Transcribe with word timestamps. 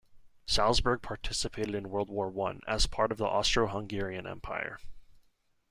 Salzburg 0.47 1.03
participated 1.03 1.75
in 1.75 1.91
World 1.91 2.09
War 2.09 2.27
One, 2.27 2.61
as 2.67 2.87
part 2.87 3.11
of 3.11 3.19
the 3.19 3.27
Austro-Hungarian 3.27 4.25
Empire. 4.25 4.79